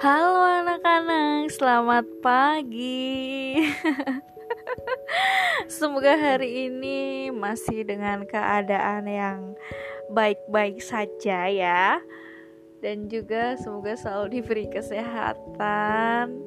[0.00, 3.60] Halo anak-anak, selamat pagi.
[5.68, 9.52] Semoga hari ini masih dengan keadaan yang
[10.08, 12.00] baik-baik saja ya.
[12.80, 16.40] Dan juga semoga selalu diberi kesehatan,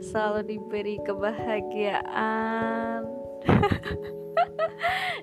[0.00, 3.04] selalu diberi kebahagiaan.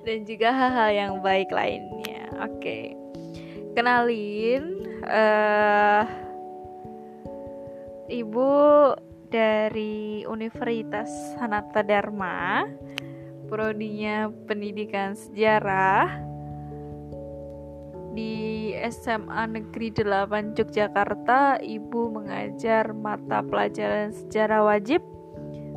[0.05, 2.29] dan juga hal-hal yang baik lainnya.
[2.37, 2.93] Oke.
[3.73, 6.32] Kenalin uh,
[8.13, 8.53] Ibu
[9.33, 12.61] dari Universitas Sanata Dharma,
[13.49, 16.21] prodinya Pendidikan Sejarah
[18.13, 21.57] di SMA Negeri 8 Yogyakarta.
[21.57, 25.01] Ibu mengajar mata pelajaran sejarah wajib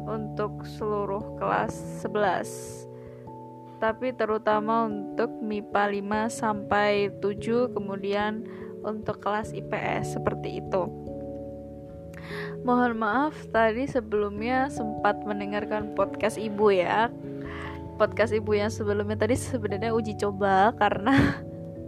[0.05, 1.73] untuk seluruh kelas
[2.05, 2.84] 11
[3.77, 8.41] tapi terutama untuk MIPA 5 sampai 7 kemudian
[8.81, 11.06] untuk kelas IPS seperti itu.
[12.67, 17.14] Mohon maaf tadi sebelumnya sempat mendengarkan podcast ibu ya.
[17.95, 21.14] Podcast ibu yang sebelumnya tadi sebenarnya uji coba karena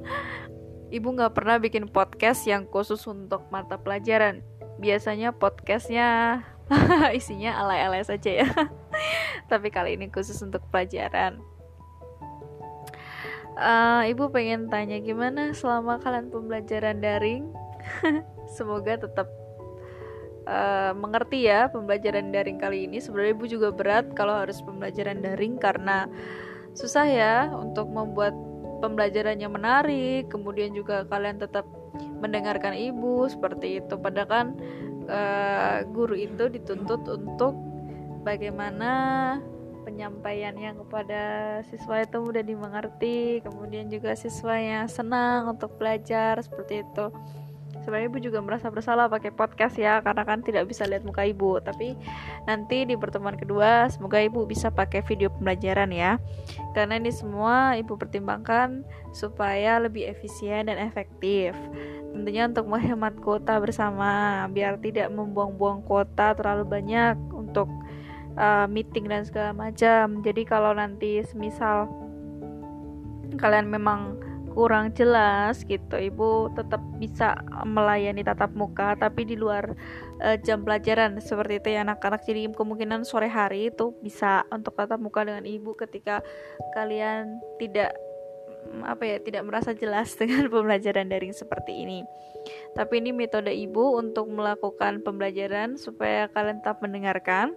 [0.94, 4.38] ibu nggak pernah bikin podcast yang khusus untuk mata pelajaran.
[4.78, 6.46] Biasanya podcastnya
[7.18, 8.48] isinya alay-alay saja ya.
[9.50, 11.42] Tapi kali ini khusus untuk pelajaran.
[13.58, 17.50] Uh, ibu pengen tanya gimana selama kalian pembelajaran daring?
[18.54, 19.26] Semoga tetap
[20.48, 22.98] uh, mengerti ya pembelajaran daring kali ini.
[22.98, 26.08] Sebenarnya ibu juga berat kalau harus pembelajaran daring karena
[26.72, 28.32] susah ya untuk membuat
[28.80, 30.32] pembelajarannya menarik.
[30.32, 31.68] Kemudian juga kalian tetap
[32.18, 33.94] mendengarkan ibu seperti itu.
[34.00, 34.46] Padahal kan
[35.06, 37.54] uh, guru itu dituntut untuk
[38.24, 38.90] bagaimana
[39.88, 41.22] penyampaiannya kepada
[41.72, 47.08] siswa itu mudah dimengerti, kemudian juga siswanya senang untuk belajar seperti itu
[47.88, 51.56] sebenarnya ibu juga merasa bersalah pakai podcast ya karena kan tidak bisa lihat muka ibu.
[51.56, 51.96] Tapi
[52.44, 56.20] nanti di pertemuan kedua semoga ibu bisa pakai video pembelajaran ya.
[56.76, 58.84] Karena ini semua ibu pertimbangkan
[59.16, 61.56] supaya lebih efisien dan efektif.
[62.12, 67.72] Tentunya untuk menghemat kuota bersama biar tidak membuang-buang kuota terlalu banyak untuk
[68.36, 70.20] uh, meeting dan segala macam.
[70.20, 71.88] Jadi kalau nanti semisal
[73.40, 74.27] kalian memang
[74.58, 79.70] kurang jelas gitu ibu tetap bisa melayani tatap muka tapi di luar
[80.18, 84.98] uh, jam pelajaran seperti itu ya anak-anak jadi kemungkinan sore hari itu bisa untuk tatap
[84.98, 86.26] muka dengan ibu ketika
[86.74, 87.94] kalian tidak
[88.82, 92.02] apa ya tidak merasa jelas dengan pembelajaran daring seperti ini.
[92.74, 97.54] Tapi ini metode ibu untuk melakukan pembelajaran supaya kalian tetap mendengarkan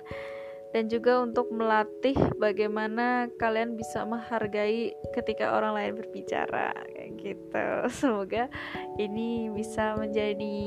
[0.71, 6.71] dan juga untuk melatih bagaimana kalian bisa menghargai ketika orang lain berbicara
[7.17, 7.65] gitu.
[7.99, 8.47] Semoga
[8.95, 10.59] ini bisa menjadi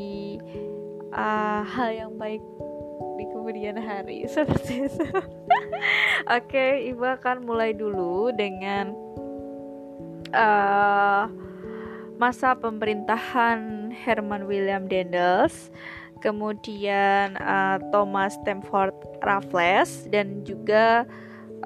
[1.15, 2.43] uh, hal yang baik
[3.16, 4.27] di kemudian hari.
[4.34, 5.06] Seperti itu.
[5.15, 8.97] Oke okay, ibu akan mulai dulu dengan
[10.33, 11.28] uh,
[12.16, 15.69] masa pemerintahan Herman William Dendels
[16.25, 21.04] kemudian uh, Thomas Stamford Raffles dan juga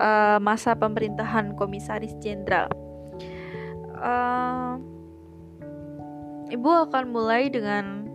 [0.03, 2.67] uh, masa pemerintahan Komisaris Jenderal.
[3.99, 4.79] Uh,
[6.49, 8.09] Ibu akan mulai dengan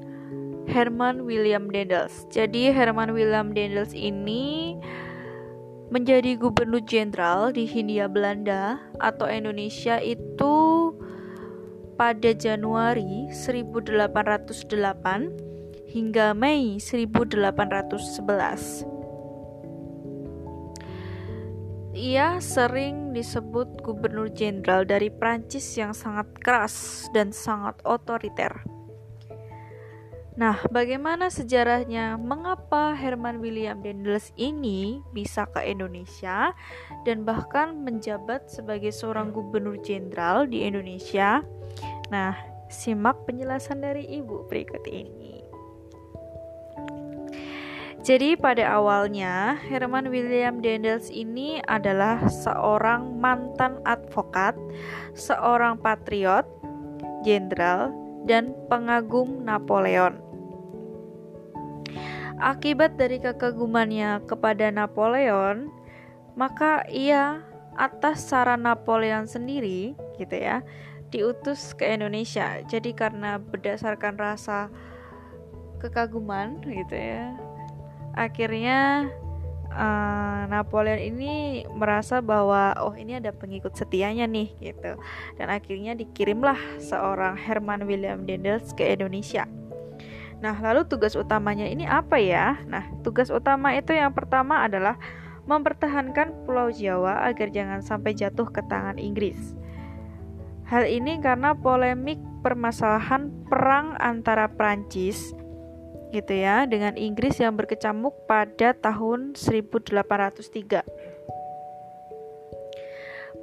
[0.65, 2.25] Herman William Dendels.
[2.33, 4.73] Jadi Herman William Dendels ini
[5.93, 10.89] menjadi gubernur jenderal di Hindia Belanda atau Indonesia itu
[11.93, 18.92] pada Januari 1808 hingga Mei 1811.
[21.93, 28.65] Ia sering disebut gubernur jenderal dari Prancis yang sangat keras dan sangat otoriter.
[30.33, 32.17] Nah, bagaimana sejarahnya?
[32.17, 36.57] Mengapa Herman William Dendels ini bisa ke Indonesia
[37.05, 41.45] dan bahkan menjabat sebagai seorang gubernur jenderal di Indonesia?
[42.09, 42.33] Nah,
[42.73, 45.22] simak penjelasan dari ibu berikut ini.
[48.03, 54.59] Jadi pada awalnya Herman William Dendels ini adalah seorang mantan advokat,
[55.15, 56.43] seorang patriot,
[57.23, 57.95] jenderal,
[58.27, 60.19] dan pengagum Napoleon.
[62.43, 65.71] Akibat dari kekagumannya kepada Napoleon,
[66.35, 67.39] maka ia
[67.79, 70.59] atas saran Napoleon sendiri, gitu ya,
[71.07, 72.59] diutus ke Indonesia.
[72.67, 74.67] Jadi karena berdasarkan rasa
[75.79, 77.31] kekaguman, gitu ya,
[78.13, 79.09] akhirnya
[79.73, 84.95] uh, Napoleon ini merasa bahwa oh ini ada pengikut setianya nih gitu
[85.37, 89.49] dan akhirnya dikirimlah seorang Herman William Dendels ke Indonesia.
[90.43, 92.59] Nah, lalu tugas utamanya ini apa ya?
[92.67, 94.99] Nah, tugas utama itu yang pertama adalah
[95.47, 99.55] mempertahankan Pulau Jawa agar jangan sampai jatuh ke tangan Inggris.
[100.67, 105.31] Hal ini karena polemik permasalahan perang antara Prancis
[106.13, 110.85] gitu ya dengan Inggris yang berkecamuk pada tahun 1803.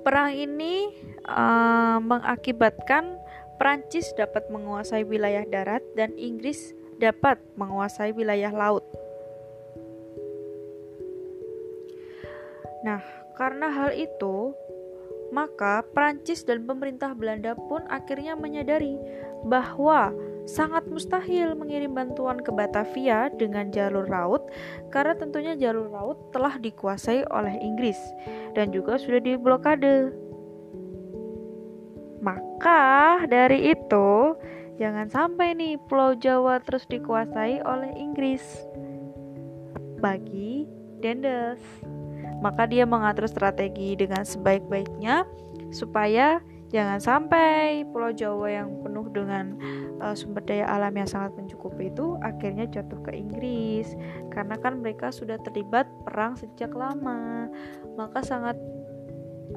[0.00, 0.94] Perang ini
[1.28, 3.18] uh, mengakibatkan
[3.60, 8.86] Prancis dapat menguasai wilayah darat dan Inggris dapat menguasai wilayah laut.
[12.80, 13.04] Nah,
[13.36, 14.56] karena hal itu,
[15.28, 18.96] maka Prancis dan pemerintah Belanda pun akhirnya menyadari
[19.44, 20.16] bahwa
[20.48, 24.48] sangat mustahil mengirim bantuan ke Batavia dengan jalur laut
[24.92, 27.98] karena tentunya jalur laut telah dikuasai oleh Inggris
[28.56, 30.12] dan juga sudah diblokade.
[32.20, 34.36] Maka dari itu,
[34.80, 38.40] Jangan sampai nih Pulau Jawa terus dikuasai oleh Inggris.
[40.00, 40.64] Bagi
[41.04, 41.60] Dendels,
[42.40, 45.28] maka dia mengatur strategi dengan sebaik-baiknya
[45.68, 49.58] supaya jangan sampai Pulau Jawa yang penuh dengan
[50.00, 53.92] uh, sumber daya alam yang sangat mencukupi itu akhirnya jatuh ke Inggris.
[54.30, 57.50] Karena kan mereka sudah terlibat perang sejak lama.
[57.98, 58.56] Maka sangat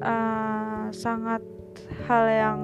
[0.02, 1.40] uh, sangat
[2.10, 2.58] hal yang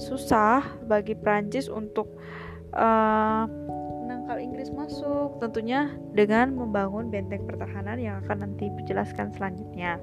[0.00, 2.08] susah bagi Prancis untuk
[2.72, 3.44] uh,
[4.06, 5.42] menangkal Inggris masuk.
[5.42, 9.98] Tentunya dengan membangun benteng pertahanan yang akan nanti dijelaskan selanjutnya.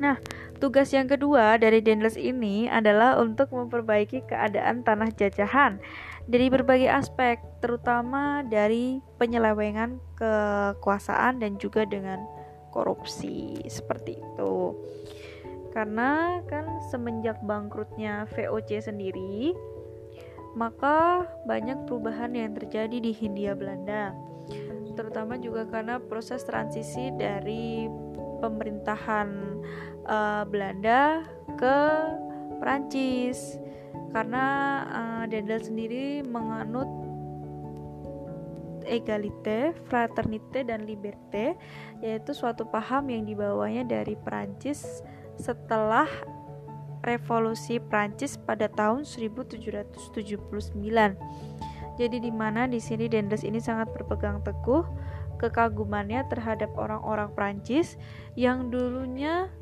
[0.00, 0.18] Nah,
[0.58, 5.78] tugas yang kedua dari Dendles ini adalah untuk memperbaiki keadaan tanah jajahan
[6.24, 12.22] dari berbagai aspek, terutama dari penyelewengan kekuasaan dan juga dengan
[12.74, 13.60] korupsi.
[13.70, 14.54] Seperti itu.
[15.74, 19.54] Karena kan semenjak bangkrutnya VOC sendiri
[20.54, 24.14] maka banyak perubahan yang terjadi di Hindia Belanda.
[24.94, 27.90] Terutama juga karena proses transisi dari
[28.44, 29.28] pemerintahan
[30.04, 31.24] uh, Belanda
[31.56, 31.78] ke
[32.60, 33.56] Prancis
[34.12, 34.46] karena
[34.92, 36.86] uh, Dendel sendiri menganut
[38.84, 41.56] egalite, fraternite, dan liberté
[42.04, 45.00] yaitu suatu paham yang dibawanya dari Prancis
[45.40, 46.06] setelah
[47.04, 49.96] revolusi Prancis pada tahun 1779.
[51.94, 54.82] Jadi di mana di sini Dendels ini sangat berpegang teguh
[55.44, 58.00] kekagumannya terhadap orang-orang Prancis
[58.32, 59.52] yang dulunya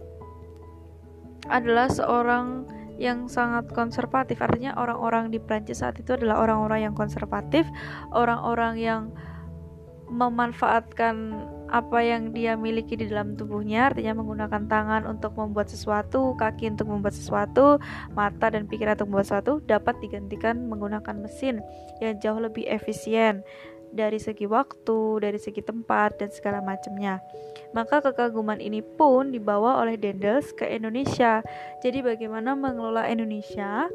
[1.50, 2.70] adalah seorang
[3.02, 4.38] yang sangat konservatif.
[4.38, 7.66] Artinya orang-orang di Prancis saat itu adalah orang-orang yang konservatif,
[8.14, 9.02] orang-orang yang
[10.12, 11.32] memanfaatkan
[11.72, 16.92] apa yang dia miliki di dalam tubuhnya, artinya menggunakan tangan untuk membuat sesuatu, kaki untuk
[16.92, 17.80] membuat sesuatu,
[18.12, 21.64] mata dan pikiran untuk membuat sesuatu dapat digantikan menggunakan mesin
[22.04, 23.40] yang jauh lebih efisien
[23.92, 27.20] dari segi waktu, dari segi tempat dan segala macamnya.
[27.76, 31.44] Maka kekaguman ini pun dibawa oleh Dendels ke Indonesia.
[31.84, 33.86] Jadi bagaimana mengelola Indonesia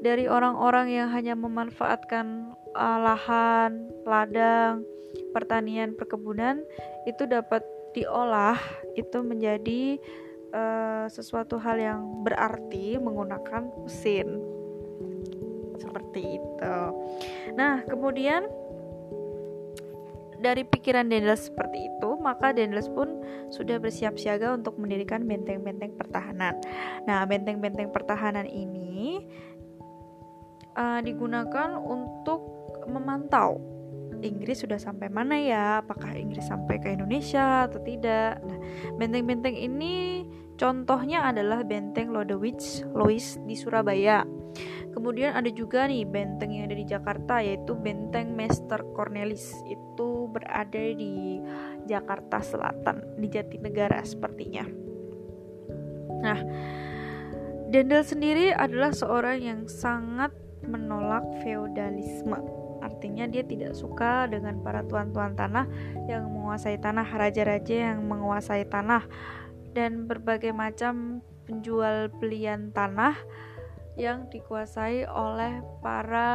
[0.00, 4.84] dari orang-orang yang hanya memanfaatkan uh, lahan, ladang,
[5.32, 6.64] pertanian perkebunan
[7.04, 8.56] itu dapat diolah
[8.94, 9.98] itu menjadi
[10.54, 14.40] uh, sesuatu hal yang berarti menggunakan mesin
[15.80, 16.76] seperti itu.
[17.56, 18.46] Nah, kemudian
[20.40, 23.20] dari pikiran Dendels seperti itu, maka Dendels pun
[23.52, 26.56] sudah bersiap siaga untuk mendirikan benteng-benteng pertahanan.
[27.04, 29.24] Nah, benteng-benteng pertahanan ini
[30.74, 32.40] uh, digunakan untuk
[32.88, 33.60] memantau
[34.20, 35.64] Inggris sudah sampai mana ya?
[35.80, 38.40] Apakah Inggris sampai ke Indonesia atau tidak?
[38.44, 38.58] Nah,
[39.00, 40.26] benteng-benteng ini
[40.60, 42.60] contohnya adalah benteng Lodewijk
[42.92, 44.39] Louis di Surabaya.
[44.90, 49.54] Kemudian ada juga nih benteng yang ada di Jakarta yaitu benteng Master Cornelis.
[49.70, 51.38] Itu berada di
[51.86, 54.66] Jakarta Selatan, di Jatinegara sepertinya.
[56.20, 56.40] Nah,
[57.70, 60.34] Dendel sendiri adalah seorang yang sangat
[60.66, 65.68] menolak feodalisme Artinya dia tidak suka dengan para tuan-tuan tanah
[66.08, 69.04] yang menguasai tanah, raja-raja yang menguasai tanah
[69.76, 73.14] dan berbagai macam penjual belian tanah
[74.00, 76.32] yang dikuasai oleh para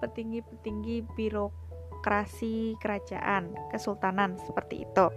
[0.00, 5.12] petinggi-petinggi birokrasi kerajaan, kesultanan seperti itu.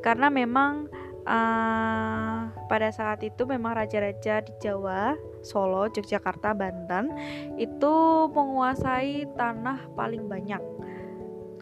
[0.00, 0.88] Karena memang
[1.28, 5.12] uh, pada saat itu memang raja-raja di Jawa,
[5.44, 7.12] Solo, Yogyakarta, Banten
[7.60, 7.94] itu
[8.32, 10.78] menguasai tanah paling banyak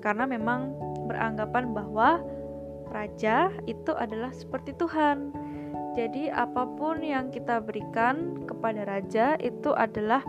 [0.07, 0.71] karena memang
[1.11, 2.23] beranggapan bahwa
[2.95, 5.35] raja itu adalah seperti Tuhan.
[5.97, 10.21] Jadi apa pun yang kita berikan kepada raja itu adalah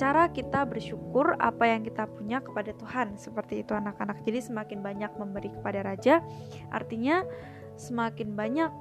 [0.00, 3.20] cara kita bersyukur apa yang kita punya kepada Tuhan.
[3.20, 4.24] Seperti itu anak-anak.
[4.24, 6.24] Jadi semakin banyak memberi kepada raja
[6.72, 7.28] artinya
[7.76, 8.72] semakin banyak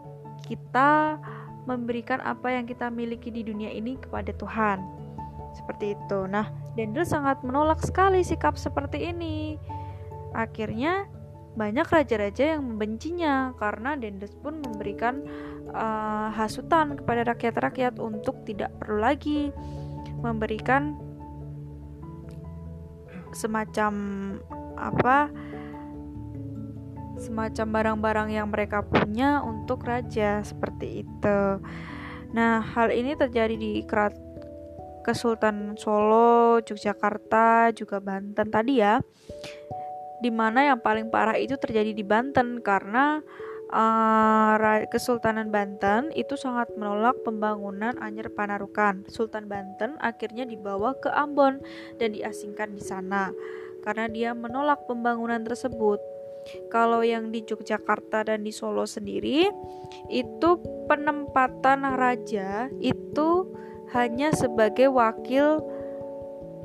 [0.47, 1.19] kita
[1.67, 4.79] memberikan apa yang kita miliki di dunia ini kepada Tuhan.
[5.51, 6.19] Seperti itu.
[6.31, 6.47] Nah
[6.79, 9.59] Dendel sangat menolak sekali sikap seperti ini.
[10.31, 11.11] Akhirnya
[11.57, 15.25] banyak raja-raja yang membencinya karena Dendes pun memberikan
[15.73, 19.49] uh, hasutan kepada rakyat-rakyat untuk tidak perlu lagi
[20.21, 20.93] memberikan
[23.33, 23.93] semacam
[24.77, 25.33] apa
[27.17, 31.39] semacam barang-barang yang mereka punya untuk raja seperti itu.
[32.37, 34.13] Nah, hal ini terjadi di Kerat
[35.01, 39.01] Kesultanan Solo, Yogyakarta, juga Banten tadi ya.
[40.17, 43.21] Di mana yang paling parah itu terjadi di Banten karena
[43.71, 49.05] uh, Kesultanan Banten itu sangat menolak pembangunan Anyer Panarukan.
[49.11, 51.61] Sultan Banten akhirnya dibawa ke Ambon
[52.01, 53.31] dan diasingkan di sana
[53.83, 55.99] karena dia menolak pembangunan tersebut.
[56.71, 59.51] Kalau yang di Yogyakarta dan di Solo sendiri
[60.07, 60.49] itu
[60.87, 63.51] penempatan raja itu
[63.91, 65.59] hanya sebagai wakil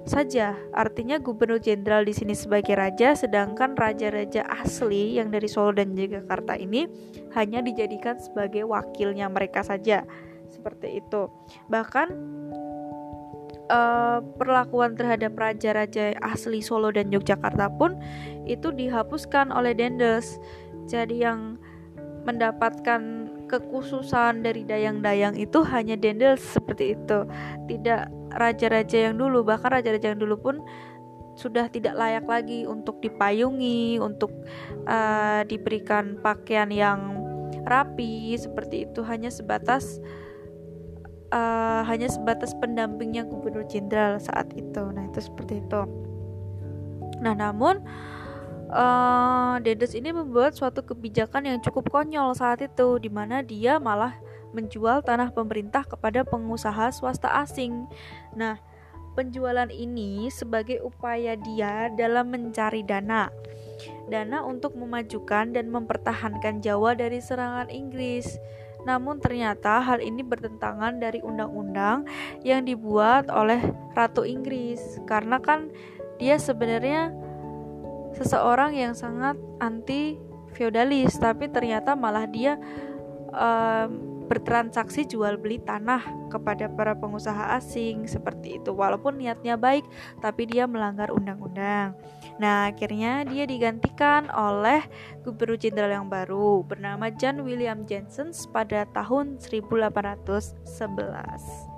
[0.04, 0.58] saja.
[0.74, 6.58] Artinya gubernur jenderal di sini sebagai raja, sedangkan raja-raja asli yang dari Solo dan Jakarta
[6.58, 6.86] ini
[7.34, 10.02] hanya dijadikan sebagai wakilnya mereka saja.
[10.50, 11.32] Seperti itu.
[11.72, 12.08] Bahkan
[13.72, 17.96] uh, perlakuan terhadap raja-raja asli Solo dan Yogyakarta pun
[18.44, 20.36] itu dihapuskan oleh Dendels.
[20.90, 21.56] Jadi yang
[22.22, 27.26] mendapatkan kekhususan dari dayang-dayang itu hanya Dendels seperti itu.
[27.66, 30.56] Tidak raja-raja yang dulu bahkan raja-raja yang dulu pun
[31.32, 34.32] sudah tidak layak lagi untuk dipayungi untuk
[34.84, 37.24] uh, diberikan pakaian yang
[37.64, 39.00] rapi seperti itu.
[39.00, 39.96] Hanya sebatas
[41.32, 44.82] uh, hanya sebatas pendampingnya gubernur jenderal saat itu.
[44.92, 45.80] Nah itu seperti itu.
[47.24, 47.80] Nah namun
[48.68, 54.12] uh, Dedes ini membuat suatu kebijakan yang cukup konyol saat itu di mana dia malah
[54.52, 57.88] menjual tanah pemerintah kepada pengusaha swasta asing.
[58.36, 58.60] Nah,
[59.12, 63.28] penjualan ini sebagai upaya dia dalam mencari dana.
[64.08, 68.38] Dana untuk memajukan dan mempertahankan Jawa dari serangan Inggris.
[68.82, 72.06] Namun ternyata hal ini bertentangan dari undang-undang
[72.42, 73.62] yang dibuat oleh
[73.94, 75.70] Ratu Inggris karena kan
[76.18, 77.14] dia sebenarnya
[78.18, 80.18] seseorang yang sangat anti
[80.52, 82.60] feodalis tapi ternyata malah dia
[83.32, 86.00] um, bertransaksi jual beli tanah
[86.32, 89.84] kepada para pengusaha asing seperti itu walaupun niatnya baik
[90.24, 91.92] tapi dia melanggar undang-undang.
[92.40, 94.80] Nah, akhirnya dia digantikan oleh
[95.20, 101.71] gubernur jenderal yang baru bernama John William Jensen pada tahun 1811.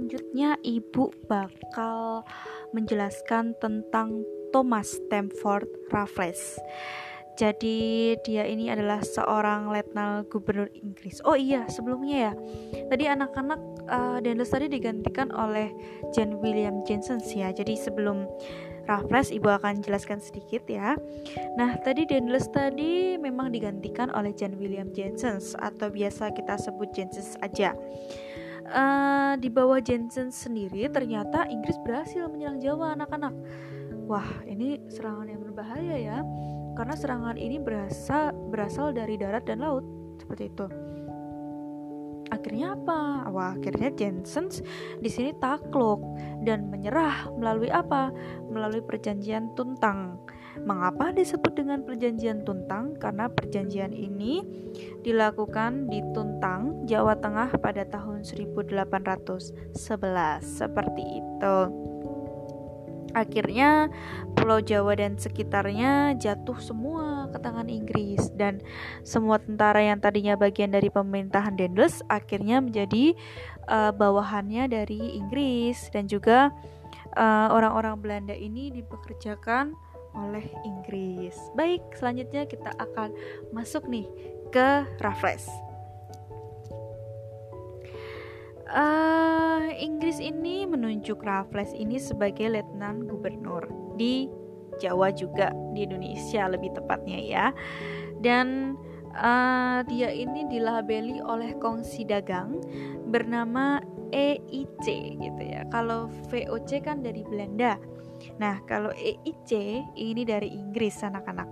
[0.00, 2.24] Selanjutnya ibu bakal
[2.72, 6.56] menjelaskan tentang Thomas Stamford Raffles.
[7.36, 11.20] Jadi dia ini adalah seorang letnan gubernur Inggris.
[11.28, 12.32] Oh iya, sebelumnya ya.
[12.88, 13.60] Tadi anak-anak
[13.92, 15.68] uh, Daniels tadi digantikan oleh
[16.16, 17.52] John William Jensen ya.
[17.52, 18.24] Jadi sebelum
[18.88, 20.96] Raffles ibu akan jelaskan sedikit ya.
[21.60, 27.36] Nah, tadi Daniels tadi memang digantikan oleh John William Jensen atau biasa kita sebut Jensen
[27.44, 27.76] aja
[28.70, 33.34] uh, di bawah Jensen sendiri ternyata Inggris berhasil menyerang Jawa anak-anak.
[34.06, 36.18] Wah, ini serangan yang berbahaya ya.
[36.78, 39.84] Karena serangan ini berasal berasal dari darat dan laut
[40.18, 40.89] seperti itu.
[42.30, 43.26] Akhirnya apa?
[43.30, 44.48] Wah, akhirnya Jensen
[45.02, 45.98] di sini takluk
[46.46, 48.14] dan menyerah melalui apa?
[48.48, 50.18] Melalui perjanjian Tuntang.
[50.62, 52.98] Mengapa disebut dengan perjanjian Tuntang?
[52.98, 54.42] Karena perjanjian ini
[55.02, 59.74] dilakukan di Tuntang, Jawa Tengah pada tahun 1811.
[60.42, 61.89] Seperti itu.
[63.12, 63.90] Akhirnya
[64.34, 68.62] Pulau Jawa dan sekitarnya jatuh semua ke tangan Inggris dan
[69.02, 73.14] semua tentara yang tadinya bagian dari pemerintahan Dendels akhirnya menjadi
[73.68, 76.50] uh, bawahannya dari Inggris dan juga
[77.14, 79.74] eh, orang-orang uh, Belanda ini dipekerjakan
[80.14, 81.34] oleh Inggris.
[81.54, 83.14] Baik, selanjutnya kita akan
[83.54, 84.06] masuk nih
[84.50, 85.69] ke Raffles.
[88.70, 93.66] Uh, Inggris ini menunjuk Raffles ini sebagai letnan gubernur
[93.98, 94.30] di
[94.78, 97.46] Jawa juga di Indonesia lebih tepatnya ya.
[98.22, 98.78] Dan
[99.14, 102.62] uh, dia ini dilabeli oleh kongsi dagang
[103.10, 103.82] bernama
[104.14, 104.86] EIC
[105.18, 105.66] gitu ya.
[105.74, 107.74] Kalau VOC kan dari Belanda.
[108.38, 109.50] Nah, kalau EIC
[109.98, 111.48] ini dari Inggris anak-anak.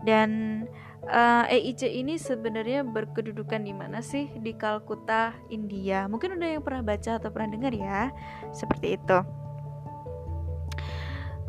[0.00, 0.64] Dan
[1.06, 4.28] uh, eh, EIC ini sebenarnya berkedudukan di mana sih?
[4.36, 6.04] Di Kalkuta, India.
[6.10, 8.12] Mungkin udah yang pernah baca atau pernah dengar ya.
[8.52, 9.18] Seperti itu.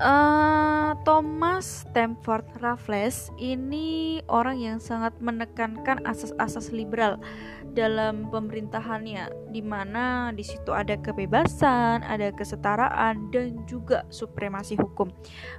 [0.02, 7.22] Uh, Thomas Stamford Raffles ini orang yang sangat menekankan asas-asas liberal
[7.72, 15.10] dalam pemerintahannya, di mana di situ ada kebebasan, ada kesetaraan, dan juga supremasi hukum.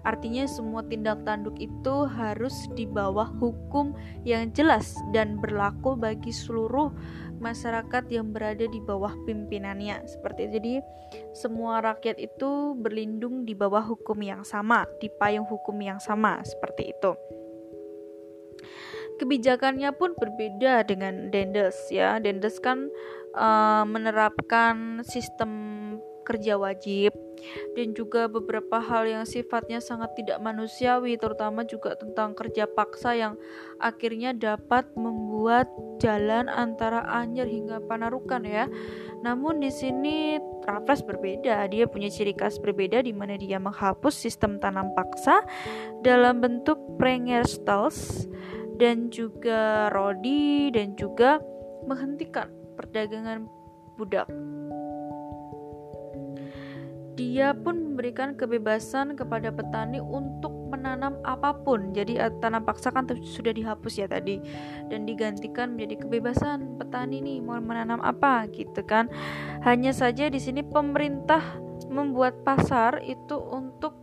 [0.05, 6.93] Artinya semua tindak tanduk itu harus di bawah hukum yang jelas dan berlaku bagi seluruh
[7.43, 10.53] masyarakat yang berada di bawah pimpinannya seperti itu.
[10.63, 10.75] Jadi
[11.35, 16.95] semua rakyat itu berlindung di bawah hukum yang sama, di payung hukum yang sama seperti
[16.95, 17.13] itu.
[19.21, 22.17] Kebijakannya pun berbeda dengan Dendes ya.
[22.23, 22.89] Dendes kan
[23.37, 25.51] uh, menerapkan sistem
[26.23, 27.11] kerja wajib
[27.75, 33.35] dan juga beberapa hal yang sifatnya sangat tidak manusiawi terutama juga tentang kerja paksa yang
[33.83, 35.67] akhirnya dapat membuat
[35.99, 38.71] jalan antara Anyer hingga Panarukan ya.
[39.23, 44.59] Namun di sini Raffles berbeda, dia punya ciri khas berbeda di mana dia menghapus sistem
[44.59, 45.43] tanam paksa
[46.03, 48.27] dalam bentuk Prengerstalls
[48.77, 51.41] dan juga Rodi dan juga
[51.89, 52.49] menghentikan
[52.79, 53.49] perdagangan
[53.99, 54.31] budak
[57.13, 61.93] dia pun memberikan kebebasan kepada petani untuk menanam apa pun.
[61.93, 64.41] Jadi eh, tanam paksa kan sudah dihapus ya tadi
[64.89, 69.13] dan digantikan menjadi kebebasan petani nih mau menanam apa gitu kan.
[69.63, 71.61] Hanya saja di sini pemerintah
[71.93, 74.01] membuat pasar itu untuk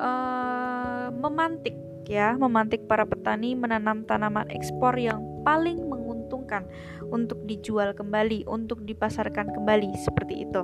[0.00, 6.66] uh, memantik ya, memantik para petani menanam tanaman ekspor yang paling menguntungkan
[7.10, 10.62] untuk dijual kembali, untuk dipasarkan kembali seperti itu.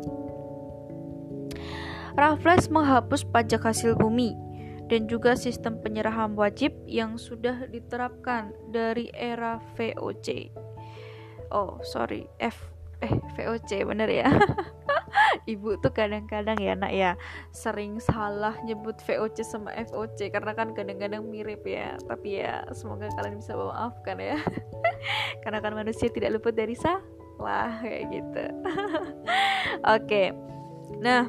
[2.18, 4.34] Raffles menghapus pajak hasil bumi
[4.88, 10.50] dan juga sistem penyerahan wajib yang sudah diterapkan dari era VOC.
[11.52, 14.28] Oh, sorry, F eh VOC bener ya.
[15.52, 17.16] Ibu tuh kadang-kadang ya nak ya
[17.54, 21.94] sering salah nyebut VOC sama FOC karena kan kadang-kadang mirip ya.
[22.04, 24.38] Tapi ya semoga kalian bisa memaafkan ya.
[25.42, 28.44] karena kan manusia tidak luput dari salah kayak gitu.
[28.66, 30.02] Oke.
[30.04, 30.26] Okay.
[30.98, 31.28] Nah,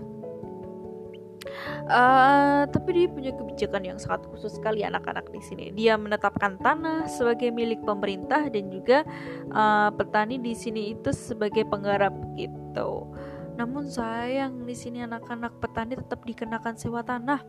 [1.90, 5.66] Uh, tapi dia punya kebijakan yang sangat khusus sekali anak-anak di sini.
[5.74, 9.04] Dia menetapkan tanah sebagai milik pemerintah dan juga
[9.54, 13.10] uh, petani di sini itu sebagai penggarap gitu.
[13.60, 17.44] Namun sayang di sini anak-anak petani tetap dikenakan sewa tanah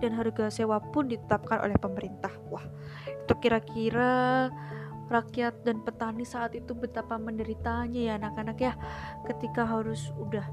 [0.00, 2.32] dan harga sewa pun ditetapkan oleh pemerintah.
[2.52, 2.64] Wah,
[3.08, 4.48] itu kira-kira
[5.08, 8.76] rakyat dan petani saat itu betapa menderitanya ya anak-anak ya
[9.24, 10.44] ketika harus udah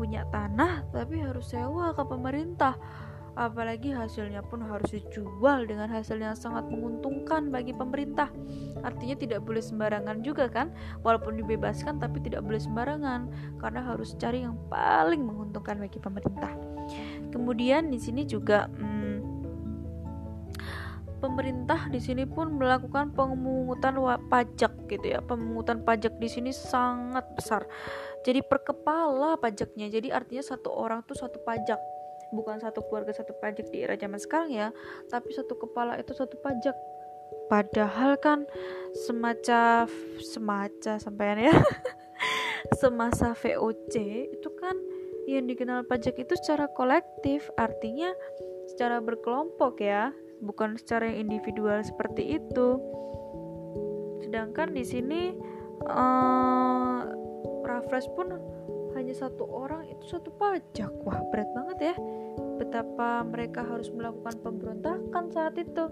[0.00, 2.80] punya tanah tapi harus sewa ke pemerintah.
[3.38, 8.32] Apalagi hasilnya pun harus dijual dengan hasil yang sangat menguntungkan bagi pemerintah.
[8.82, 10.72] Artinya tidak boleh sembarangan juga kan?
[11.06, 13.30] Walaupun dibebaskan tapi tidak boleh sembarangan.
[13.62, 16.50] Karena harus cari yang paling menguntungkan bagi pemerintah.
[17.30, 19.29] Kemudian di sini juga hmm,
[21.20, 25.20] pemerintah di sini pun melakukan pemungutan pajak gitu ya.
[25.20, 27.68] Pemungutan pajak di sini sangat besar.
[28.24, 29.92] Jadi per kepala pajaknya.
[29.92, 31.78] Jadi artinya satu orang tuh satu pajak.
[32.32, 34.68] Bukan satu keluarga satu pajak di era zaman sekarang ya.
[35.12, 36.74] Tapi satu kepala itu satu pajak.
[37.46, 38.48] Padahal kan
[39.06, 39.86] semacam
[40.24, 41.54] semacam sampean ya.
[42.80, 43.94] Semasa VOC
[44.36, 44.76] itu kan
[45.24, 47.48] yang dikenal pajak itu secara kolektif.
[47.56, 48.12] Artinya
[48.70, 52.80] secara berkelompok ya bukan secara individual seperti itu.
[54.24, 55.32] Sedangkan di sini
[55.88, 57.00] uh,
[57.64, 58.36] Raffles pun
[58.94, 60.90] hanya satu orang itu satu pajak.
[61.06, 61.94] Wah berat banget ya.
[62.60, 65.88] Betapa mereka harus melakukan pemberontakan saat itu.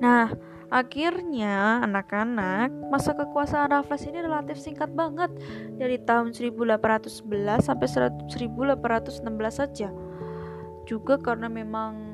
[0.00, 0.32] Nah
[0.70, 5.30] akhirnya anak-anak masa kekuasaan Raffles ini relatif singkat banget.
[5.76, 9.88] Dari tahun 1811 sampai 1816 saja.
[10.88, 12.09] Juga karena memang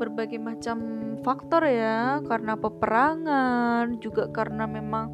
[0.00, 0.80] berbagai macam
[1.20, 5.12] faktor ya karena peperangan juga karena memang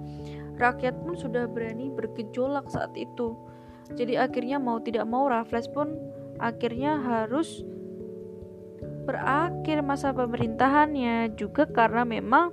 [0.63, 3.35] rakyat pun sudah berani bergejolak saat itu.
[3.99, 5.91] Jadi akhirnya mau tidak mau Raffles pun
[6.39, 7.67] akhirnya harus
[9.07, 12.51] berakhir masa pemerintahannya juga karena memang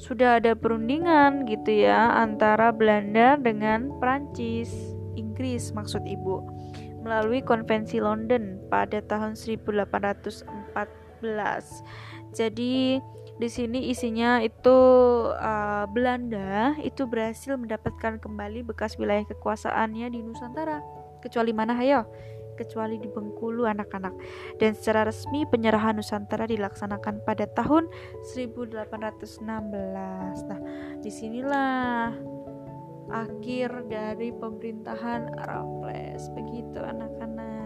[0.00, 4.72] sudah ada perundingan gitu ya antara Belanda dengan Prancis,
[5.16, 6.36] Inggris maksud Ibu
[7.02, 11.01] melalui konvensi London pada tahun 1814.
[12.32, 12.98] Jadi
[13.42, 14.78] di sini isinya itu
[15.34, 20.78] uh, Belanda itu berhasil mendapatkan kembali bekas wilayah kekuasaannya di Nusantara.
[21.24, 22.06] Kecuali mana hayo?
[22.54, 24.14] Kecuali di Bengkulu anak-anak.
[24.60, 27.88] Dan secara resmi penyerahan Nusantara dilaksanakan pada tahun
[28.36, 29.42] 1816.
[30.46, 30.60] Nah,
[31.00, 32.12] di sinilah
[33.10, 36.30] akhir dari pemerintahan Raffles.
[36.36, 37.61] Begitu anak-anak.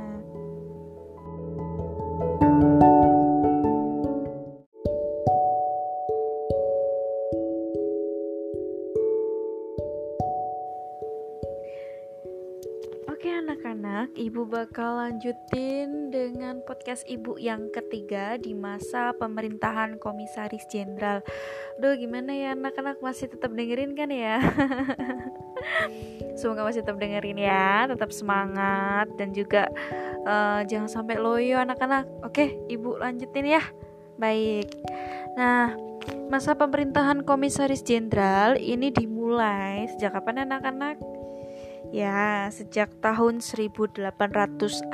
[14.27, 21.23] Ibu bakal lanjutin dengan podcast Ibu yang ketiga di masa pemerintahan Komisaris Jenderal.
[21.79, 24.43] Duh, gimana ya anak-anak masih tetap dengerin kan ya?
[26.43, 29.71] Semoga masih tetap dengerin ya, tetap semangat dan juga
[30.27, 32.11] uh, jangan sampai loyo anak-anak.
[32.27, 33.62] Oke, Ibu lanjutin ya.
[34.19, 34.75] Baik.
[35.39, 35.71] Nah,
[36.35, 41.16] masa pemerintahan Komisaris Jenderal ini dimulai sejak kapan anak-anak?
[41.94, 44.90] Ya, sejak tahun 1816.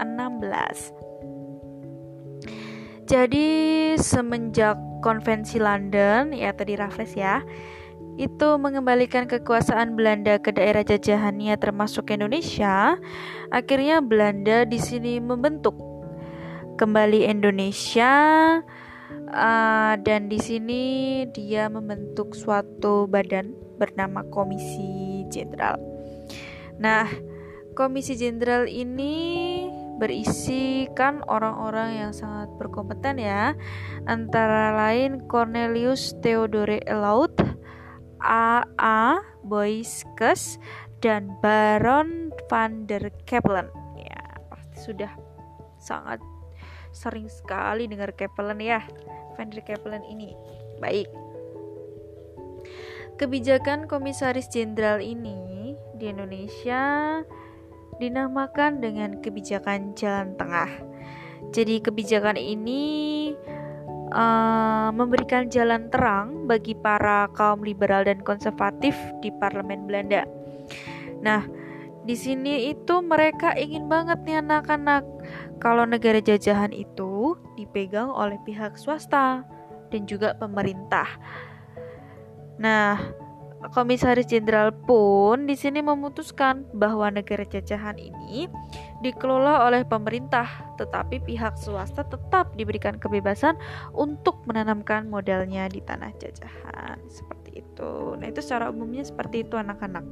[3.08, 3.48] Jadi
[3.98, 7.42] semenjak konvensi London, ya tadi Raffles ya,
[8.16, 12.96] itu mengembalikan kekuasaan Belanda ke daerah jajahannya termasuk Indonesia,
[13.50, 15.76] akhirnya Belanda di sini membentuk
[16.76, 18.12] kembali Indonesia
[19.32, 20.82] uh, dan di sini
[21.32, 25.91] dia membentuk suatu badan bernama Komisi Jenderal.
[26.82, 27.06] Nah,
[27.78, 29.64] Komisi Jenderal ini
[30.02, 33.54] berisikan orang-orang yang sangat berkompeten ya,
[34.10, 37.38] antara lain Cornelius Theodore Elaut,
[38.18, 39.22] A.A.
[39.46, 40.58] Boyskes,
[40.98, 43.70] dan Baron van der Kepelen.
[43.94, 44.42] Ya,
[44.74, 45.14] sudah
[45.78, 46.18] sangat
[46.90, 48.82] sering sekali dengar Kepelen ya,
[49.38, 50.34] van der Kepelen ini.
[50.82, 51.06] Baik.
[53.22, 55.51] Kebijakan Komisaris Jenderal ini
[56.02, 56.82] di Indonesia
[58.02, 60.66] dinamakan dengan kebijakan jalan tengah.
[61.54, 62.82] Jadi kebijakan ini
[64.10, 70.26] uh, memberikan jalan terang bagi para kaum liberal dan konservatif di parlemen Belanda.
[71.22, 71.46] Nah,
[72.02, 75.06] di sini itu mereka ingin banget nih anak-anak
[75.62, 79.46] kalau negara jajahan itu dipegang oleh pihak swasta
[79.94, 81.06] dan juga pemerintah.
[82.58, 82.98] Nah,
[83.70, 88.50] Komisaris Jenderal pun di sini memutuskan bahwa negara jajahan ini
[89.06, 93.54] dikelola oleh pemerintah, tetapi pihak swasta tetap diberikan kebebasan
[93.94, 96.98] untuk menanamkan modalnya di tanah jajahan.
[97.06, 98.18] Seperti itu.
[98.18, 100.02] Nah, itu secara umumnya seperti itu anak-anak.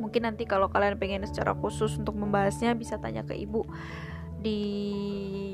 [0.00, 3.68] Mungkin nanti kalau kalian pengen secara khusus untuk membahasnya bisa tanya ke ibu
[4.40, 4.60] di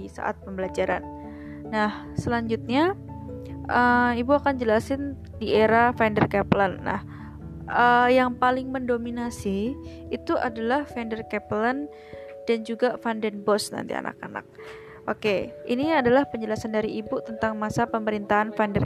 [0.09, 1.03] saat pembelajaran.
[1.68, 2.96] Nah, selanjutnya
[3.68, 6.81] uh, ibu akan jelasin di era Vander Kaplan.
[6.83, 7.00] Nah,
[7.68, 9.76] uh, yang paling mendominasi
[10.09, 11.87] itu adalah Vander Kaplan
[12.48, 14.44] dan juga Van den Bos nanti anak-anak.
[15.09, 18.85] Oke, ini adalah penjelasan dari ibu tentang masa pemerintahan Van der.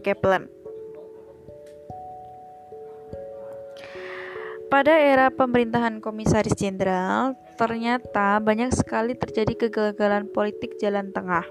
[4.72, 11.44] Pada era pemerintahan Komisaris Jenderal, ternyata banyak sekali terjadi kegagalan politik jalan tengah.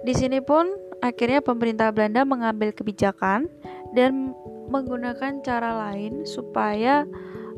[0.00, 3.46] Di sini pun akhirnya pemerintah Belanda mengambil kebijakan
[3.94, 4.34] dan
[4.68, 7.08] menggunakan cara lain supaya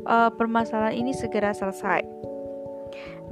[0.07, 2.01] uh, permasalahan ini segera selesai.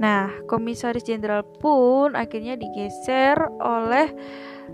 [0.00, 4.08] Nah, Komisaris Jenderal pun akhirnya digeser oleh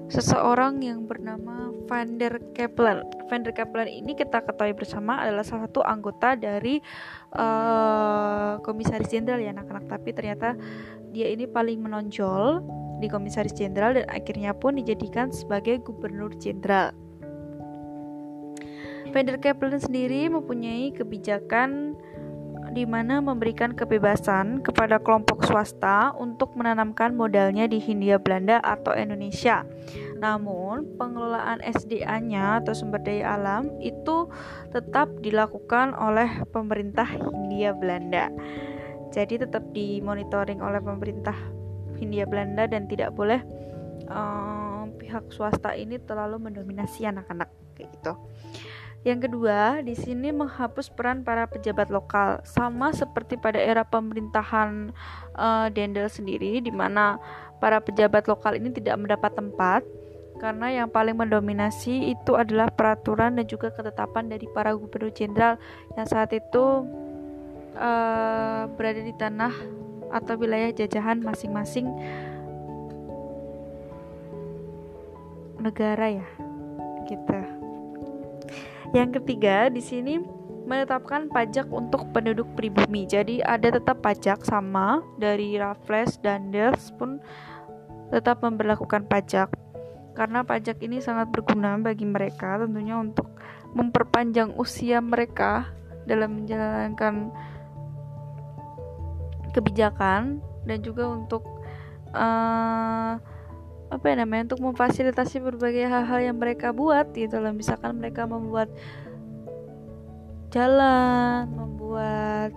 [0.07, 3.03] seseorang yang bernama Van der Kepler.
[3.27, 6.79] Van der Kepler ini kita ketahui bersama adalah salah satu anggota dari
[7.35, 10.55] uh, Komisaris Jenderal ya anak-anak, tapi ternyata
[11.11, 12.63] dia ini paling menonjol
[13.01, 16.93] di Komisaris Jenderal dan akhirnya pun dijadikan sebagai Gubernur Jenderal.
[19.17, 21.97] Vander Kaplan sendiri mempunyai kebijakan
[22.77, 29.65] di mana memberikan kebebasan kepada kelompok swasta untuk menanamkan modalnya di Hindia Belanda atau Indonesia.
[30.21, 34.29] Namun, pengelolaan SDA-nya atau sumber daya alam itu
[34.77, 38.29] tetap dilakukan oleh pemerintah Hindia Belanda.
[39.09, 41.56] Jadi tetap dimonitoring oleh pemerintah
[41.97, 43.41] Hindia Belanda dan tidak boleh
[44.09, 48.13] um, pihak swasta ini terlalu mendominasi anak-anak kayak gitu.
[49.07, 54.91] Yang kedua, di sini menghapus peran para pejabat lokal, sama seperti pada era pemerintahan
[55.39, 57.15] uh, Dendel sendiri, di mana
[57.63, 59.87] para pejabat lokal ini tidak mendapat tempat
[60.37, 65.57] karena yang paling mendominasi itu adalah peraturan dan juga ketetapan dari para gubernur jenderal
[65.97, 66.85] yang saat itu
[67.77, 69.53] uh, berada di tanah
[70.11, 71.91] atau wilayah jajahan masing-masing
[75.61, 76.29] negara ya
[77.07, 77.41] gitu.
[78.95, 80.23] Yang ketiga di sini
[80.67, 83.07] menetapkan pajak untuk penduduk pribumi.
[83.07, 87.23] Jadi ada tetap pajak sama dari Raffles dan Dels pun
[88.11, 89.55] tetap memperlakukan pajak.
[90.19, 93.31] Karena pajak ini sangat berguna bagi mereka tentunya untuk
[93.77, 95.71] memperpanjang usia mereka
[96.09, 97.31] dalam menjalankan
[99.57, 101.43] kebijakan dan juga untuk
[102.13, 103.17] uh,
[103.87, 107.55] apa ya namanya untuk memfasilitasi berbagai hal-hal yang mereka buat gitu loh.
[107.55, 108.69] Misalkan mereka membuat
[110.51, 112.53] jalan membuat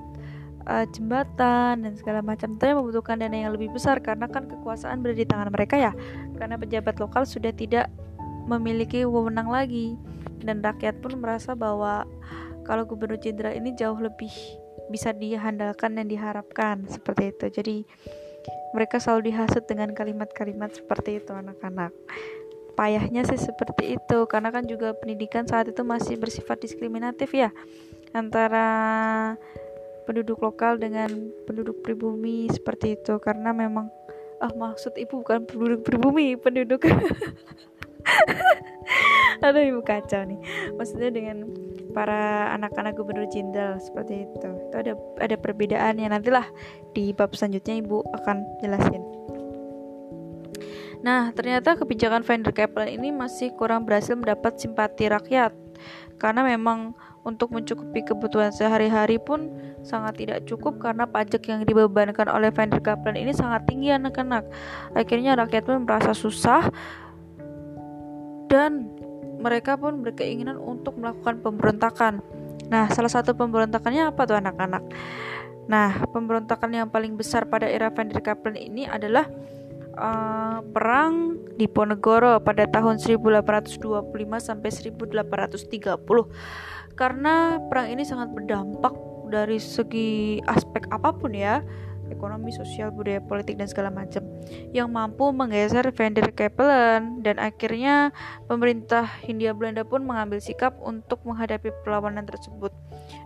[0.65, 2.57] uh, jembatan dan segala macam.
[2.57, 5.91] Itu membutuhkan dana yang lebih besar karena kan kekuasaan berada di tangan mereka ya.
[6.38, 7.88] Karena pejabat lokal sudah tidak
[8.49, 9.95] memiliki wewenang lagi.
[10.39, 12.07] Dan rakyat pun merasa bahwa
[12.63, 14.31] kalau gubernur jenderal ini jauh lebih
[14.89, 17.45] bisa dihandalkan dan diharapkan seperti itu.
[17.54, 17.78] Jadi
[18.73, 21.93] mereka selalu dihasut dengan kalimat-kalimat seperti itu anak-anak.
[22.73, 27.52] Payahnya sih seperti itu karena kan juga pendidikan saat itu masih bersifat diskriminatif ya
[28.15, 28.67] antara
[30.08, 31.12] penduduk lokal dengan
[31.45, 33.21] penduduk pribumi seperti itu.
[33.21, 33.91] Karena memang
[34.39, 36.88] ah maksud ibu bukan penduduk pribumi penduduk
[39.45, 40.39] aduh ibu kacau nih.
[40.75, 41.47] Maksudnya dengan
[41.91, 44.49] para anak-anak gubernur jenderal seperti itu.
[44.69, 46.45] Itu ada ada perbedaan yang nantilah
[46.93, 49.04] di bab selanjutnya ibu akan jelasin.
[50.99, 55.56] Nah ternyata kebijakan Vander Kaplan ini masih kurang berhasil mendapat simpati rakyat.
[56.19, 56.91] Karena memang
[57.23, 59.47] untuk mencukupi kebutuhan sehari-hari pun
[59.88, 64.43] sangat tidak cukup karena pajak yang dibebankan oleh Vander Kaplan ini sangat tinggi anak-anak.
[64.91, 66.67] Akhirnya rakyat pun merasa susah
[68.49, 68.89] dan
[69.39, 72.19] mereka pun berkeinginan untuk melakukan pemberontakan.
[72.67, 74.83] Nah, salah satu pemberontakannya apa tuh anak-anak?
[75.69, 79.29] Nah, pemberontakan yang paling besar pada era Van der Kaplan ini adalah
[79.95, 84.09] uh, perang di Ponegoro pada tahun 1825
[84.41, 86.97] sampai 1830.
[86.97, 88.91] Karena perang ini sangat berdampak
[89.29, 91.62] dari segi aspek apa pun ya
[92.09, 94.25] ekonomi, sosial, budaya, politik dan segala macam
[94.73, 96.29] yang mampu menggeser Van der
[97.23, 98.11] dan akhirnya
[98.49, 102.73] pemerintah Hindia Belanda pun mengambil sikap untuk menghadapi perlawanan tersebut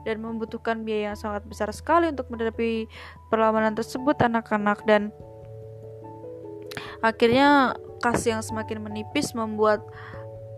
[0.04, 2.88] dan membutuhkan biaya yang sangat besar sekali untuk menghadapi
[3.32, 4.84] perlawanan tersebut anak-anak.
[4.84, 5.10] Dan
[7.04, 9.84] akhirnya kas yang semakin menipis membuat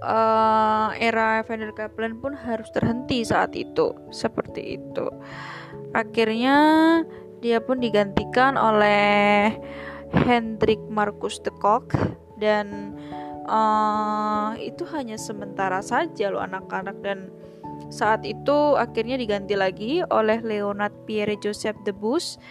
[0.01, 3.93] uh, era Van der Kapellen pun harus terhenti saat itu.
[4.09, 5.07] Seperti itu.
[5.95, 6.57] Akhirnya
[7.45, 9.53] dia pun digantikan oleh
[10.10, 11.93] Hendrik Markus de Kock.
[12.41, 12.97] Dan
[13.45, 16.97] uh, itu hanya sementara saja loh anak-anak.
[17.05, 17.29] Dan
[17.93, 22.41] saat itu akhirnya diganti lagi oleh Leonard Pierre Joseph de Bus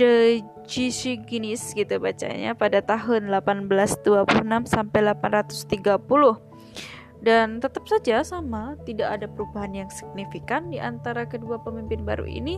[0.00, 6.49] de Gisiginis gitu bacanya pada tahun 1826 sampai 830
[7.20, 12.56] dan tetap saja sama, tidak ada perubahan yang signifikan di antara kedua pemimpin baru ini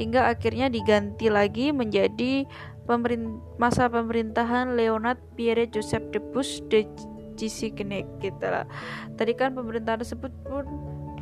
[0.00, 2.48] hingga akhirnya diganti lagi menjadi
[2.88, 6.88] pemerin masa pemerintahan Leonard Pierre Joseph de Bush de
[7.36, 8.64] Gisigenek gitu lah.
[9.20, 10.64] Tadi kan pemerintahan tersebut pun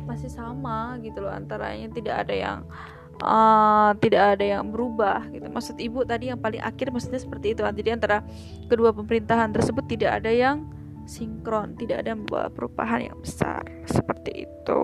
[0.07, 2.57] masih sama gitu loh antaranya tidak ada yang
[3.19, 5.43] uh, tidak ada yang berubah gitu.
[5.51, 7.61] Maksud ibu tadi yang paling akhir maksudnya seperti itu.
[7.61, 8.23] Jadi antara
[8.71, 10.76] kedua pemerintahan tersebut tidak ada yang
[11.07, 14.83] sinkron, tidak ada membawa perubahan yang besar seperti itu.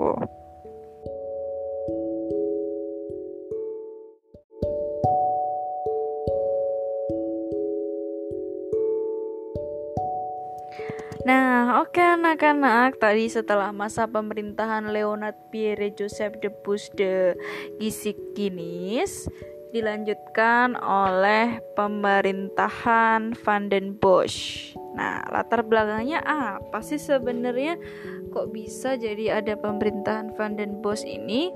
[11.24, 17.32] Nah, oke okay, anak-anak, tadi setelah masa pemerintahan Leonard Pierre Joseph de Bush de
[17.80, 19.32] Gisikinis
[19.72, 24.76] dilanjutkan oleh pemerintahan Van den Bosch.
[24.94, 27.82] Nah, latar belakangnya apa sih sebenarnya
[28.30, 31.50] kok bisa jadi ada pemerintahan Van den Bosch ini?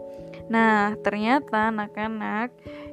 [0.49, 2.49] Nah, ternyata anak-anak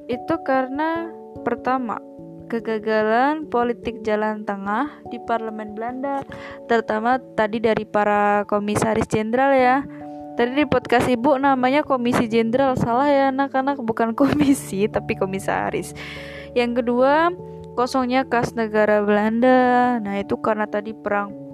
[0.08, 1.08] itu karena
[1.44, 2.00] pertama
[2.48, 6.20] kegagalan politik jalan tengah di parlemen Belanda,
[6.68, 9.80] terutama tadi dari para komisaris jenderal ya.
[10.34, 15.94] Tadi di podcast ibu namanya komisi jenderal salah ya anak-anak bukan komisi tapi komisaris.
[16.52, 17.30] Yang kedua
[17.74, 19.98] kosongnya kas negara Belanda.
[20.00, 21.44] Nah, itu karena tadi perang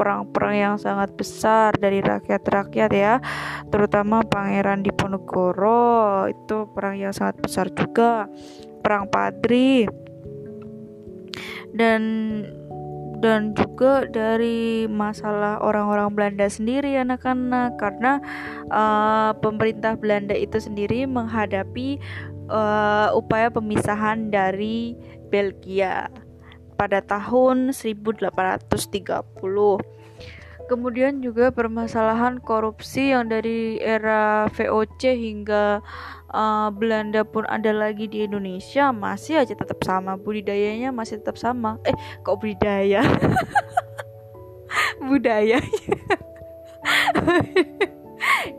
[0.00, 3.20] perang-perang yang sangat besar dari rakyat-rakyat ya,
[3.68, 6.24] terutama Pangeran Diponegoro.
[6.32, 8.24] Itu perang yang sangat besar juga,
[8.80, 9.84] perang Padri.
[11.76, 12.02] Dan
[13.20, 17.76] dan juga dari masalah orang-orang Belanda sendiri anak-anak.
[17.76, 18.24] Karena
[18.72, 22.00] uh, pemerintah Belanda itu sendiri menghadapi
[22.48, 24.96] uh, upaya pemisahan dari
[25.30, 26.10] Belgia
[26.74, 28.66] pada tahun 1830.
[30.70, 35.82] Kemudian juga permasalahan korupsi yang dari era VOC hingga
[36.30, 41.74] uh, Belanda pun ada lagi di Indonesia masih aja tetap sama budidayanya masih tetap sama.
[41.82, 43.02] Eh kok budidaya?
[45.00, 45.58] budaya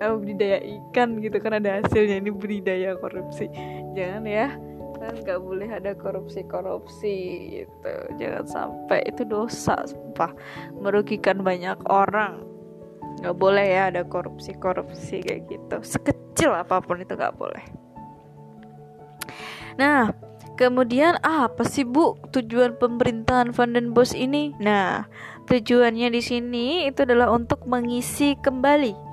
[0.01, 3.47] ya budidaya ikan gitu kan ada hasilnya ini budidaya korupsi
[3.93, 4.47] jangan ya
[5.01, 7.17] kan nggak boleh ada korupsi korupsi
[7.49, 7.93] gitu.
[8.21, 10.29] Jangan sampai itu dosa sumpah.
[10.77, 12.45] Merugikan banyak orang.
[13.25, 15.77] Nggak boleh ya ada korupsi korupsi kayak gitu.
[15.81, 17.65] Sekecil apa pun itu nggak boleh.
[19.81, 20.13] Nah
[20.61, 24.53] kemudian ah, apa sih bu tujuan pemerintahan Van den ini?
[24.61, 25.09] Nah
[25.49, 29.10] tujuannya di sini itu adalah untuk mengisi kembali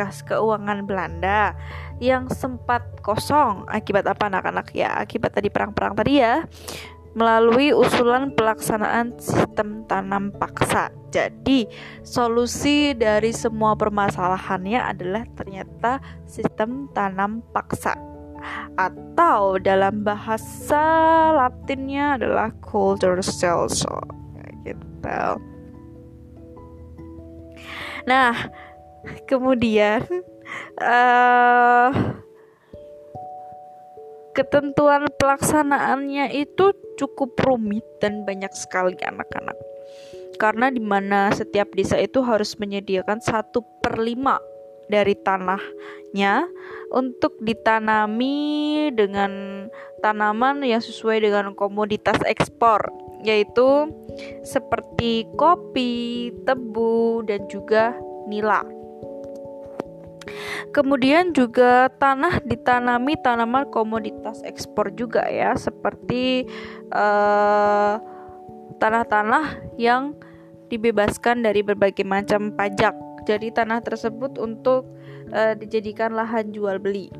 [0.00, 1.52] kas keuangan Belanda
[2.00, 6.40] yang sempat kosong akibat apa anak-anak ya akibat tadi perang-perang tadi ya
[7.12, 10.94] melalui usulan pelaksanaan sistem tanam paksa.
[11.10, 11.66] Jadi,
[12.06, 15.98] solusi dari semua permasalahannya adalah ternyata
[16.30, 17.98] sistem tanam paksa.
[18.78, 20.86] Atau dalam bahasa
[21.34, 23.82] Latinnya adalah culture cells.
[24.62, 24.78] Gitu.
[28.06, 28.32] Nah,
[29.30, 30.04] kemudian
[30.80, 31.90] uh,
[34.36, 39.56] ketentuan pelaksanaannya itu cukup rumit dan banyak sekali anak-anak
[40.40, 44.40] karena di mana setiap desa itu harus menyediakan satu per lima
[44.90, 46.48] dari tanahnya
[46.90, 49.64] untuk ditanami dengan
[50.02, 52.80] tanaman yang sesuai dengan komoditas ekspor
[53.20, 53.92] yaitu
[54.40, 57.92] seperti kopi, tebu, dan juga
[58.24, 58.64] nila.
[60.70, 66.44] Kemudian juga tanah ditanami tanaman komoditas ekspor juga ya, seperti
[66.92, 67.94] eh,
[68.80, 70.16] tanah-tanah yang
[70.70, 72.94] dibebaskan dari berbagai macam pajak.
[73.28, 74.88] Jadi tanah tersebut untuk
[75.28, 77.12] uh, dijadikan lahan jual beli.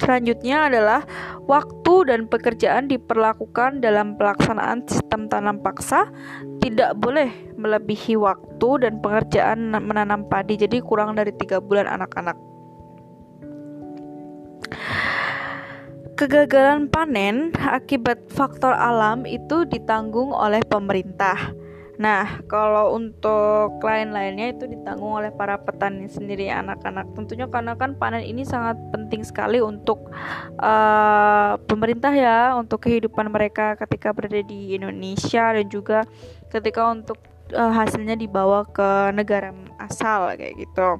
[0.00, 1.04] Selanjutnya adalah
[1.44, 6.08] waktu dan pekerjaan diperlakukan dalam pelaksanaan sistem tanam paksa
[6.64, 7.28] tidak boleh
[7.60, 12.40] melebihi waktu dan pengerjaan menanam padi jadi kurang dari tiga bulan anak-anak.
[16.16, 21.52] Kegagalan panen akibat faktor alam itu ditanggung oleh pemerintah.
[22.00, 27.12] Nah, kalau untuk lain-lainnya itu ditanggung oleh para petani sendiri anak-anak.
[27.12, 30.08] Tentunya karena kan panen ini sangat penting sekali untuk
[30.64, 36.08] uh, pemerintah ya, untuk kehidupan mereka ketika berada di Indonesia dan juga
[36.48, 37.20] ketika untuk
[37.52, 40.96] uh, hasilnya dibawa ke negara asal kayak gitu.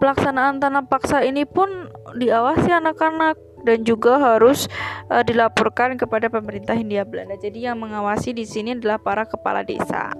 [0.00, 4.70] Pelaksanaan tanam paksa ini pun diawasi anak-anak dan juga harus
[5.10, 7.34] uh, dilaporkan kepada pemerintah Hindia Belanda.
[7.38, 10.14] Jadi yang mengawasi di sini adalah para kepala desa.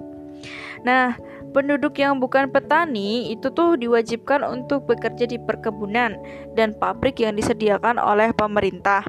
[0.83, 1.15] Nah,
[1.51, 6.15] penduduk yang bukan petani itu tuh diwajibkan untuk bekerja di perkebunan
[6.55, 9.03] dan pabrik yang disediakan oleh pemerintah.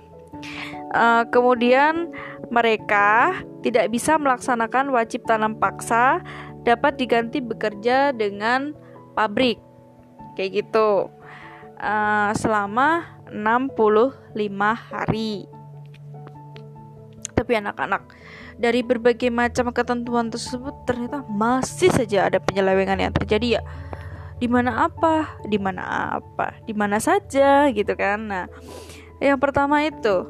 [0.90, 2.10] Uh, kemudian
[2.50, 6.18] mereka tidak bisa melaksanakan wajib tanam paksa
[6.66, 8.74] dapat diganti bekerja dengan
[9.14, 9.62] pabrik
[10.34, 11.08] kayak gitu
[11.80, 14.38] uh, selama 65
[14.74, 15.46] hari.
[17.34, 18.02] Tapi anak-anak
[18.60, 23.62] dari berbagai macam ketentuan tersebut ternyata masih saja ada penyelewengan yang terjadi ya.
[24.36, 25.40] Di mana apa?
[25.48, 26.60] Di mana apa?
[26.68, 28.28] Di mana saja gitu kan.
[28.28, 28.44] Nah,
[29.20, 30.24] yang pertama itu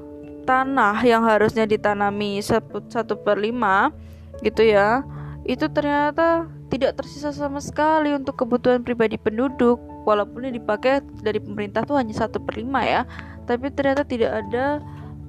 [0.46, 3.94] tanah yang harusnya ditanami satu per lima
[4.42, 5.04] gitu ya
[5.44, 11.84] itu ternyata tidak tersisa sama sekali untuk kebutuhan pribadi penduduk walaupun yang dipakai dari pemerintah
[11.84, 13.02] tuh hanya satu per lima ya
[13.44, 14.78] tapi ternyata tidak ada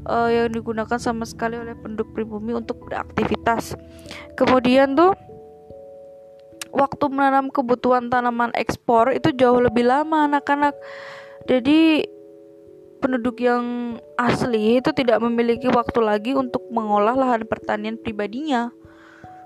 [0.05, 3.77] uh, yang digunakan sama sekali oleh penduduk pribumi untuk beraktivitas.
[4.37, 5.13] Kemudian tuh
[6.71, 10.77] waktu menanam kebutuhan tanaman ekspor itu jauh lebih lama anak-anak.
[11.49, 12.05] Jadi
[13.01, 18.69] penduduk yang asli itu tidak memiliki waktu lagi untuk mengolah lahan pertanian pribadinya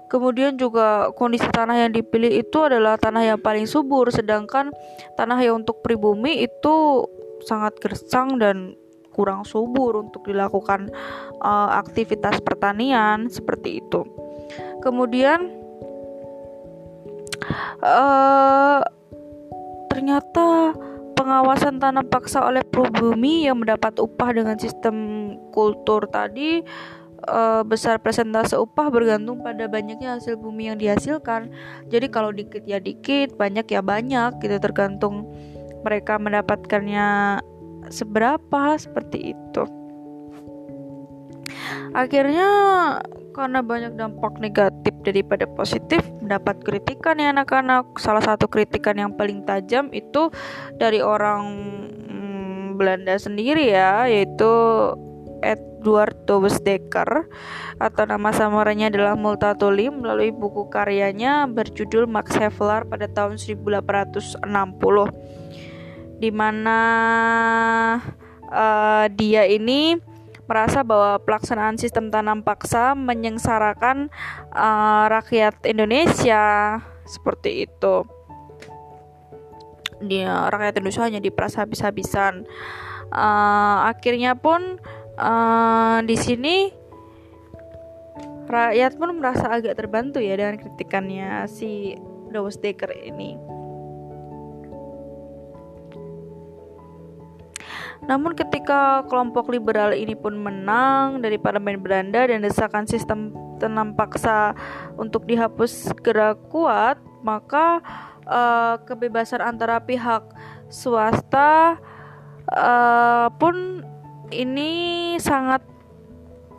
[0.05, 4.69] Kemudian juga kondisi tanah yang dipilih itu adalah tanah yang paling subur, sedangkan
[5.17, 7.05] tanah yang untuk pribumi itu
[7.41, 8.77] sangat gersang dan
[9.15, 10.91] kurang subur untuk dilakukan
[11.39, 14.03] uh, aktivitas pertanian seperti itu.
[14.83, 15.49] Kemudian
[17.79, 18.83] uh,
[19.87, 20.75] ternyata
[21.15, 24.95] pengawasan tanam paksa oleh pribumi yang mendapat upah dengan sistem
[25.55, 26.59] kultur tadi
[27.27, 31.51] uh, besar presentase upah bergantung pada banyaknya hasil bumi yang dihasilkan.
[31.89, 35.29] Jadi kalau dikit ya dikit, banyak ya banyak gitu tergantung
[35.85, 37.39] mereka mendapatkannya
[37.93, 39.63] seberapa seperti itu.
[41.95, 42.49] akhirnya
[43.31, 49.43] karena banyak dampak negatif daripada positif mendapat kritikan ya anak-anak salah satu kritikan yang paling
[49.43, 50.31] tajam itu
[50.75, 51.43] dari orang
[52.07, 54.51] hmm, Belanda sendiri ya yaitu
[55.43, 55.74] Edward
[56.25, 57.29] Thomas Dekker
[57.77, 64.41] atau nama samaranya adalah Multatuli melalui buku karyanya berjudul Max Havelaar pada tahun 1860
[66.15, 66.79] di mana
[68.49, 69.99] uh, dia ini
[70.45, 74.13] merasa bahwa pelaksanaan sistem tanam paksa menyengsarakan
[74.53, 78.05] uh, rakyat Indonesia seperti itu.
[80.05, 82.45] Dia rakyat Indonesia hanya diperas habis-habisan.
[83.09, 84.77] Uh, akhirnya pun
[85.19, 86.71] uh, di sini
[88.45, 91.97] rakyat pun merasa agak terbantu ya dengan kritikannya si
[92.29, 93.55] Dawes Dekker ini.
[98.05, 104.53] Namun ketika kelompok liberal ini pun menang dari parlemen Belanda dan desakan sistem tanam paksa
[104.99, 107.81] untuk dihapus segera kuat, maka
[108.29, 110.21] uh, kebebasan antara pihak
[110.69, 111.81] swasta
[112.53, 113.81] uh, pun
[114.33, 115.61] ini sangat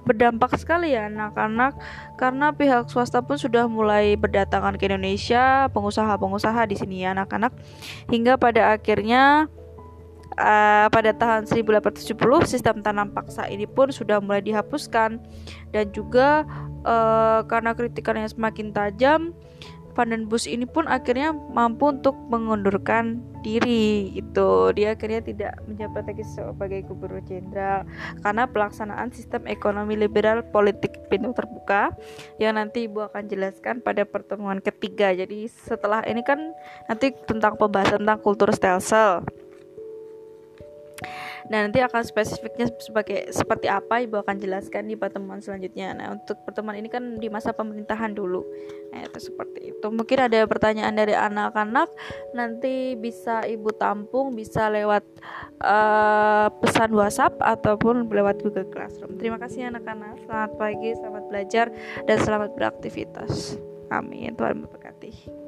[0.07, 1.75] berdampak sekali ya anak-anak
[2.14, 7.51] karena pihak swasta pun sudah mulai berdatangan ke Indonesia pengusaha-pengusaha di sini ya anak-anak.
[8.07, 9.51] Hingga pada akhirnya
[10.39, 12.14] uh, pada tahun 1870
[12.47, 15.19] sistem tanam paksa ini pun sudah mulai dihapuskan.
[15.75, 16.47] Dan juga
[16.87, 19.35] uh, karena kritikannya semakin tajam
[19.97, 26.05] Van den Bus ini pun akhirnya mampu untuk mengundurkan diri itu dia akhirnya tidak menjabat
[26.05, 27.88] lagi sebagai gubernur jenderal
[28.20, 31.97] karena pelaksanaan sistem ekonomi liberal politik pintu terbuka
[32.36, 35.16] yang nanti ibu akan jelaskan pada pertemuan ketiga.
[35.16, 36.53] Jadi setelah ini kan
[36.92, 39.24] nanti tentang pembahasan tentang kultur stelsel
[41.47, 45.94] Nah, nanti akan spesifiknya sebagai seperti apa Ibu akan jelaskan di pertemuan selanjutnya.
[45.94, 48.42] Nah, untuk pertemuan ini kan di masa pemerintahan dulu.
[48.90, 49.86] Nah, itu seperti itu.
[49.86, 51.88] Mungkin ada pertanyaan dari anak-anak
[52.34, 55.07] nanti bisa Ibu tampung bisa lewat
[55.62, 59.18] uh, pesan WhatsApp ataupun lewat Google Classroom.
[59.18, 60.26] Terima kasih anak-anak.
[60.26, 61.66] Selamat pagi, selamat belajar
[62.05, 63.61] dan selamat beraktivitas.
[63.90, 64.34] Amin.
[64.34, 65.45] Tuhan memberkati.